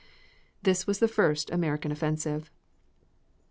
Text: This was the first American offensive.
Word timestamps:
This 0.63 0.87
was 0.87 0.97
the 0.97 1.07
first 1.07 1.51
American 1.51 1.91
offensive. 1.91 2.49